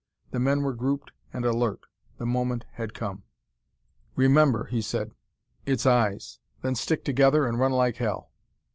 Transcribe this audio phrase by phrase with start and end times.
[0.31, 1.81] The men were grouped and alert.
[2.17, 3.21] The moment had come.
[4.15, 5.11] "Remember," he said,"
[5.67, 6.39] its eyes.
[6.63, 8.31] Then stick together and run like hell.